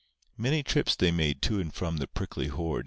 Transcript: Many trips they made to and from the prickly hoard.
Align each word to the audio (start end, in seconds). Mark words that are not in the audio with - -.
Many 0.35 0.63
trips 0.63 0.95
they 0.95 1.11
made 1.11 1.43
to 1.43 1.59
and 1.59 1.71
from 1.71 1.97
the 1.97 2.07
prickly 2.07 2.47
hoard. 2.47 2.79